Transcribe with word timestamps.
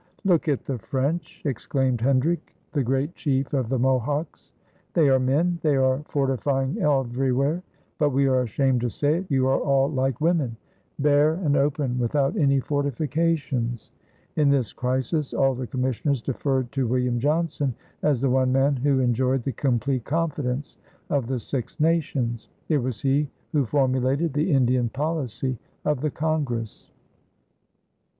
"Look 0.23 0.47
at 0.47 0.65
the 0.65 0.79
French!" 0.79 1.43
exclaimed 1.45 2.01
Hendrick, 2.01 2.55
the 2.71 2.81
great 2.81 3.13
chief 3.13 3.53
of 3.53 3.69
the 3.69 3.77
Mohawks. 3.77 4.51
"They 4.95 5.09
are 5.09 5.19
men. 5.19 5.59
They 5.61 5.75
are 5.75 6.01
fortifying 6.09 6.81
everywhere; 6.81 7.61
but, 7.99 8.09
we 8.09 8.25
are 8.25 8.41
ashamed 8.41 8.81
to 8.81 8.89
say 8.89 9.17
it, 9.19 9.27
you 9.29 9.45
are 9.47 9.59
all 9.59 9.91
like 9.91 10.19
women 10.19 10.57
bare 10.97 11.35
and 11.35 11.55
open 11.55 11.99
without 11.99 12.35
any 12.35 12.59
fortifications." 12.59 13.91
In 14.37 14.49
this 14.49 14.73
crisis 14.73 15.35
all 15.35 15.53
the 15.53 15.67
commissioners 15.67 16.19
deferred 16.23 16.71
to 16.71 16.87
William 16.87 17.19
Johnson 17.19 17.75
as 18.01 18.21
the 18.21 18.29
one 18.31 18.51
man 18.51 18.77
who 18.77 19.01
enjoyed 19.01 19.43
the 19.43 19.51
complete 19.53 20.03
confidence 20.03 20.77
of 21.11 21.27
the 21.27 21.37
Six 21.37 21.79
Nations. 21.79 22.47
It 22.69 22.79
was 22.79 23.01
he 23.01 23.29
who 23.51 23.67
formulated 23.67 24.33
the 24.33 24.51
Indian 24.51 24.89
policy 24.89 25.59
of 25.85 26.01
the 26.01 26.09
congress. 26.09 26.89